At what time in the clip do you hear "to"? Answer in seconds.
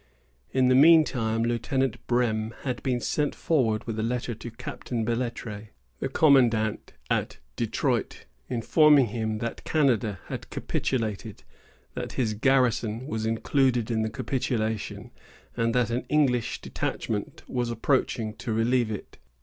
4.33-4.49, 18.37-18.51